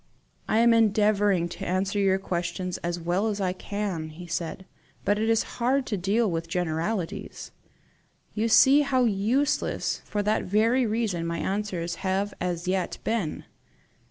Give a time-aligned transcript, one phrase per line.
[0.49, 4.65] "I am endeavouring to answer your questions as well as I can," he said;
[5.05, 7.51] "but it is hard to deal with generalities.
[8.33, 13.45] You see how useless, for that very reason, my answers have as yet been!